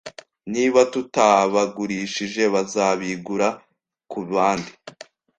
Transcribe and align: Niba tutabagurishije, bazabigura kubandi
Niba 0.51 0.81
tutabagurishije, 0.93 2.43
bazabigura 2.53 3.47
kubandi 4.11 4.71